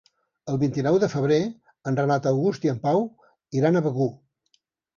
[0.53, 1.37] El vint-i-nou de febrer
[1.91, 3.07] en Renat August i en Pau
[3.61, 4.13] iran a Begur.